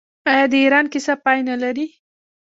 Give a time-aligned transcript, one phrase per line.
[0.31, 1.87] آیا د ایران کیسه پای نلري؟